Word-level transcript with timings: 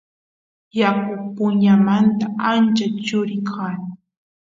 yaku 0.79 1.13
puñumanta 1.35 2.25
ancha 2.51 2.85
churi 3.05 3.37
kan 3.49 3.77